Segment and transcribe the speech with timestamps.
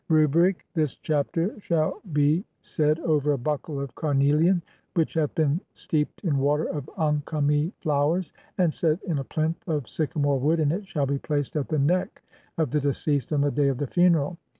[0.09, 4.63] Rubric: [this chapter] shall be said over a buckle of car nelian,
[4.95, 9.57] WHICH HATH BEEN STEEPED IN WATER OF ANKHAMI FLOWERS, AND SET (3) IN A PLINTH
[9.69, 12.23] OF SYCAMORE WOOD, AND IT SHALL BE PLACED AT THE NECK
[12.57, 14.39] OF THE DECEASED ON THE DAY OF THE FUNERAL.